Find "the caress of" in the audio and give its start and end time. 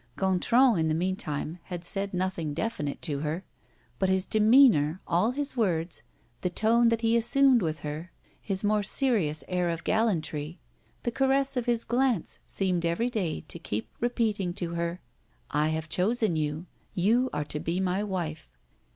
11.03-11.67